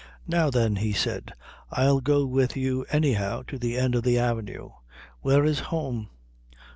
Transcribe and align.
"Now 0.25 0.49
then," 0.49 0.77
he 0.77 0.93
said, 0.93 1.31
"I'll 1.69 2.01
go 2.01 2.25
with 2.25 2.57
you 2.57 2.87
anyhow 2.89 3.43
to 3.45 3.59
the 3.59 3.77
end 3.77 3.93
of 3.93 4.01
the 4.01 4.17
avenue. 4.17 4.71
Where 5.21 5.45
is 5.45 5.59
home?" 5.59 6.09